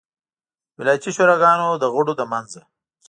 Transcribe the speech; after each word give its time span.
ولایتي 0.77 1.09
شوراګانو 1.15 1.69
د 1.81 1.83
غړو 1.93 2.13
له 2.19 2.25
منځه. 2.31 2.61